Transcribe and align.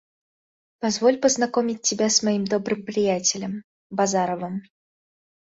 Позволь 0.79 1.19
познакомить 1.19 1.83
тебя 1.83 2.09
с 2.09 2.23
моим 2.23 2.43
добрым 2.43 2.83
приятелем, 2.85 3.61
Базаровым 3.91 4.63